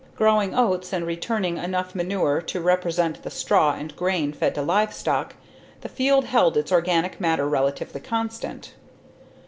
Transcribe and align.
Growing 0.15 0.55
oats 0.55 0.91
and 0.93 1.05
returning 1.05 1.57
enough 1.59 1.93
manure 1.93 2.41
to 2.41 2.59
represent 2.59 3.21
the 3.21 3.29
straw 3.29 3.75
and 3.75 3.95
grain 3.95 4.33
fed 4.33 4.55
to 4.55 4.61
livestock, 4.63 5.35
the 5.81 5.89
field 5.89 6.25
held 6.25 6.57
its 6.57 6.71
organic 6.71 7.21
matter 7.21 7.47
relatively 7.47 8.01
constant. 8.01 8.73